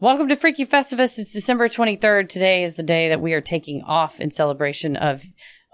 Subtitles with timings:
[0.00, 1.18] Welcome to Freaky Festivus.
[1.18, 2.28] It's December 23rd.
[2.28, 5.24] Today is the day that we are taking off in celebration of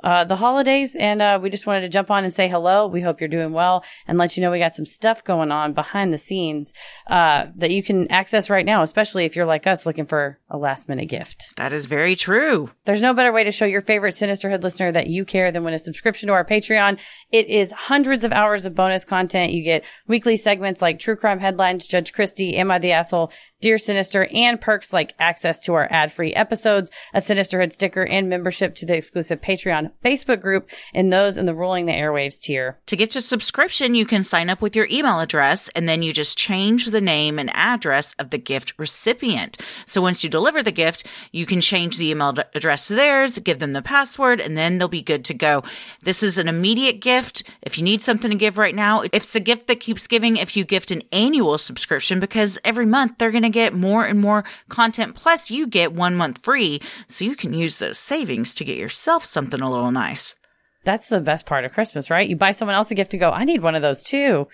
[0.04, 0.94] uh, the holidays.
[0.94, 2.86] And uh, we just wanted to jump on and say hello.
[2.86, 5.72] We hope you're doing well and let you know we got some stuff going on
[5.72, 6.72] behind the scenes
[7.08, 10.58] uh, that you can access right now, especially if you're like us looking for a
[10.58, 11.46] last minute gift.
[11.56, 12.70] That is very true.
[12.84, 15.74] There's no better way to show your favorite Sinisterhood listener that you care than when
[15.74, 17.00] a subscription to our Patreon.
[17.32, 19.52] It is hundreds of hours of bonus content.
[19.52, 23.78] You get weekly segments like True Crime Headlines, Judge Christie, Am I the Asshole, Dear
[23.78, 28.86] Sinister, and perks like access to our ad-free episodes, a Sinisterhood sticker, and membership to
[28.86, 32.78] the exclusive Patreon Facebook group, and those in the Ruling the Airwaves tier.
[32.86, 36.12] To get your subscription, you can sign up with your email address and then you
[36.12, 39.58] just change the name and address of the gift recipient.
[39.86, 43.58] So once you deliver the gift, you can change the email address to theirs, give
[43.58, 45.62] them the password, and then they'll be good to go.
[46.02, 47.42] This is an immediate gift.
[47.62, 50.56] If you need something to give right now, it's a gift that keeps giving if
[50.56, 54.44] you gift an annual subscription because every month they're going to get more and more
[54.68, 55.14] content.
[55.14, 59.24] Plus, you get one month free, so you can use those savings to get yourself
[59.24, 60.34] something a little nice.
[60.84, 62.28] That's the best part of Christmas, right?
[62.28, 64.48] You buy someone else a gift to go, I need one of those too.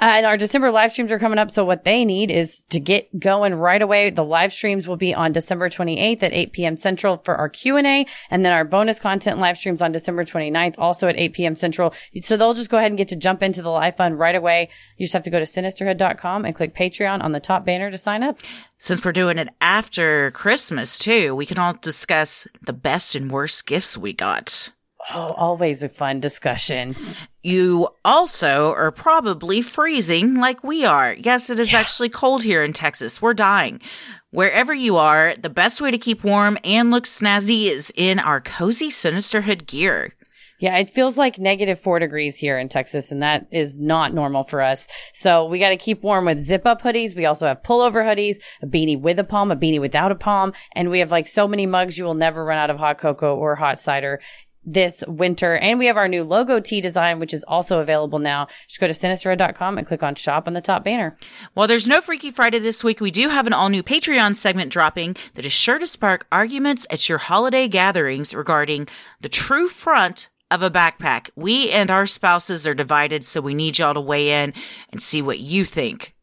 [0.00, 1.50] Uh, and our December live streams are coming up.
[1.50, 4.10] So what they need is to get going right away.
[4.10, 6.76] The live streams will be on December 28th at 8 p.m.
[6.76, 8.04] Central for our Q&A.
[8.28, 11.54] And then our bonus content live streams on December 29th, also at 8 p.m.
[11.54, 11.94] Central.
[12.22, 14.68] So they'll just go ahead and get to jump into the live fund right away.
[14.96, 17.98] You just have to go to sinisterhood.com and click Patreon on the top banner to
[17.98, 18.40] sign up.
[18.78, 23.64] Since we're doing it after Christmas too, we can all discuss the best and worst
[23.66, 24.70] gifts we got.
[25.14, 26.96] Oh, always a fun discussion.
[27.44, 31.12] You also are probably freezing like we are.
[31.12, 31.80] Yes, it is yeah.
[31.80, 33.20] actually cold here in Texas.
[33.20, 33.82] We're dying.
[34.30, 38.40] Wherever you are, the best way to keep warm and look snazzy is in our
[38.40, 40.14] cozy Sinisterhood gear.
[40.58, 44.44] Yeah, it feels like negative four degrees here in Texas, and that is not normal
[44.44, 44.88] for us.
[45.12, 47.14] So we got to keep warm with zip up hoodies.
[47.14, 50.54] We also have pullover hoodies, a beanie with a palm, a beanie without a palm,
[50.72, 53.36] and we have like so many mugs you will never run out of hot cocoa
[53.36, 54.20] or hot cider
[54.64, 55.54] this winter.
[55.56, 58.48] And we have our new logo tee design, which is also available now.
[58.68, 61.16] Just go to sinisterhood.com and click on shop on the top banner.
[61.54, 64.72] While there's no Freaky Friday this week, we do have an all new Patreon segment
[64.72, 68.88] dropping that is sure to spark arguments at your holiday gatherings regarding
[69.20, 71.30] the true front of a backpack.
[71.34, 74.54] We and our spouses are divided, so we need y'all to weigh in
[74.92, 76.13] and see what you think.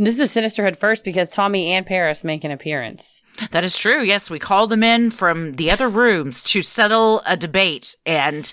[0.00, 3.22] And this is Sinisterhood first because Tommy and Paris make an appearance.
[3.50, 4.00] That is true.
[4.00, 8.50] Yes, we called them in from the other rooms to settle a debate, and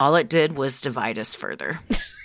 [0.00, 1.78] all it did was divide us further.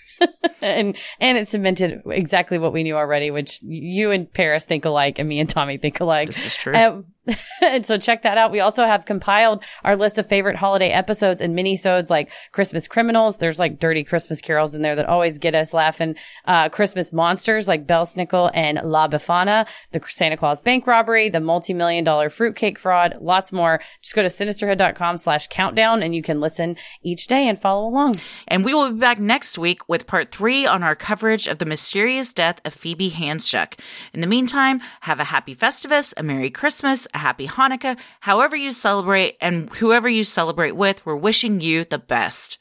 [0.64, 5.20] and and it cemented exactly what we knew already, which you and Paris think alike,
[5.20, 6.26] and me and Tommy think alike.
[6.26, 6.74] This is true.
[6.74, 7.02] Uh,
[7.62, 8.52] and so check that out.
[8.52, 13.38] We also have compiled our list of favorite holiday episodes and mini-sodes like Christmas Criminals.
[13.38, 16.16] There's like dirty Christmas carols in there that always get us laughing.
[16.46, 22.04] Uh, Christmas Monsters like Belsnickel and La Befana, the Santa Claus bank robbery, the multi-million
[22.04, 23.82] dollar fruitcake fraud, lots more.
[24.02, 28.20] Just go to sinisterhood.com slash countdown and you can listen each day and follow along.
[28.48, 31.66] And we will be back next week with part three on our coverage of the
[31.66, 33.80] mysterious death of Phoebe Handsjuk.
[34.14, 37.98] In the meantime, have a happy Festivus, a Merry Christmas, a happy Hanukkah.
[38.22, 42.60] However you celebrate and whoever you celebrate with, we're wishing you the best.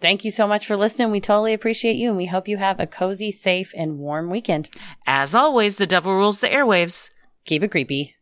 [0.00, 1.12] Thank you so much for listening.
[1.12, 4.68] We totally appreciate you and we hope you have a cozy, safe, and warm weekend.
[5.06, 7.10] As always, the devil rules the airwaves.
[7.44, 8.16] Keep it creepy.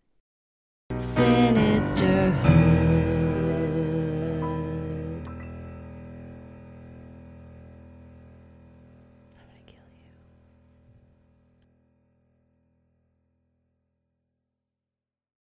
[0.94, 2.34] Sinister.